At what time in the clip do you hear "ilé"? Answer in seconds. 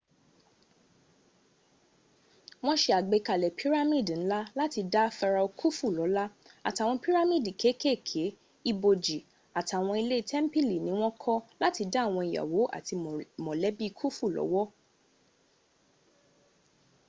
10.03-10.17